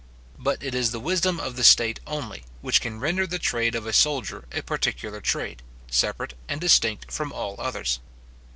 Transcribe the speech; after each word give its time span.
But 0.39 0.63
it 0.63 0.73
is 0.73 0.89
the 0.89 0.99
wisdom 0.99 1.39
of 1.39 1.55
the 1.55 1.63
state 1.63 1.99
only, 2.07 2.43
which 2.61 2.81
can 2.81 2.99
render 2.99 3.27
the 3.27 3.37
trade 3.37 3.75
of 3.75 3.85
a 3.85 3.93
soldier 3.93 4.45
a 4.51 4.63
particular 4.63 5.21
trade, 5.21 5.61
separate 5.91 6.33
and 6.49 6.59
distinct 6.59 7.11
from 7.11 7.31
all 7.31 7.55
others. 7.59 7.99